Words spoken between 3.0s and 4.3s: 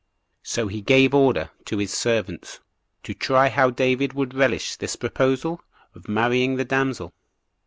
to try how David